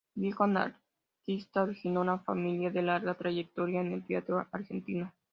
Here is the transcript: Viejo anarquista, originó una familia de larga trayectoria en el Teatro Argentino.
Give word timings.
Viejo 0.15 0.45
anarquista, 0.45 1.61
originó 1.61 2.01
una 2.01 2.17
familia 2.17 2.71
de 2.71 2.81
larga 2.81 3.13
trayectoria 3.13 3.81
en 3.81 3.91
el 3.93 4.03
Teatro 4.03 4.47
Argentino. 4.51 5.13